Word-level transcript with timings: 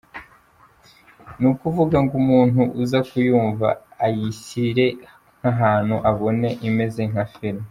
Ni 1.39 1.45
ukuvuga 1.53 1.97
ngo 2.03 2.13
umuntu 2.23 2.61
uza 2.81 2.99
kuyumva, 3.09 3.67
ayishyire 4.05 4.85
nk’ahantu 5.39 5.95
abone 6.09 6.49
imeze 6.67 7.01
nka 7.11 7.25
film. 7.33 7.59